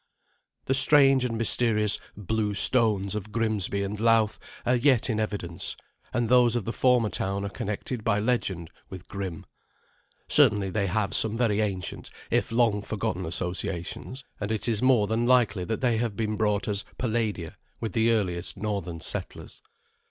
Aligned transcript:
The 0.65 0.73
strange 0.73 1.23
and 1.25 1.37
mysterious 1.37 1.99
"blue 2.17 2.55
stones" 2.55 3.13
of 3.13 3.31
Grimsby 3.31 3.83
and 3.83 3.99
Louth 3.99 4.39
are 4.65 4.75
yet 4.75 5.11
in 5.11 5.19
evidence, 5.19 5.75
and 6.11 6.27
those 6.27 6.55
of 6.55 6.65
the 6.65 6.73
former 6.73 7.11
town 7.11 7.45
are 7.45 7.49
connected 7.51 8.03
by 8.03 8.19
legend 8.19 8.71
with 8.89 9.07
Grim. 9.07 9.45
Certainly 10.27 10.71
they 10.71 10.87
have 10.87 11.15
some 11.15 11.37
very 11.37 11.59
ancient 11.61 12.09
if 12.31 12.51
long 12.51 12.81
forgotten 12.81 13.27
associations, 13.27 14.23
and 14.39 14.51
it 14.51 14.67
is 14.67 14.81
more 14.81 15.05
than 15.05 15.27
likely 15.27 15.65
that 15.65 15.81
they 15.81 15.97
have 15.97 16.15
been 16.15 16.35
brought 16.35 16.67
as 16.67 16.83
"palladia" 16.97 17.53
with 17.79 17.93
the 17.93 18.09
earliest 18.09 18.57
northern 18.57 19.01
settlers. 19.01 19.61